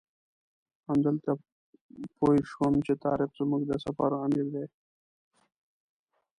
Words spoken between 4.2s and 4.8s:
امیر دی.